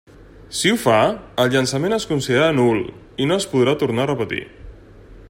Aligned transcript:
Si 0.59 0.69
ho 0.69 0.77
fa, 0.83 0.95
el 1.43 1.51
llançament 1.55 1.95
es 1.99 2.09
considerarà 2.13 2.57
nul, 2.61 2.83
i 3.25 3.29
no 3.33 3.41
es 3.43 3.49
podrà 3.55 3.77
tornar 3.85 4.07
a 4.07 4.13
repetir. 4.13 4.45